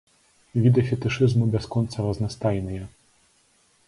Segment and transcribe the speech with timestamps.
[0.61, 2.83] Віды фетышызму бясконца разнастайныя.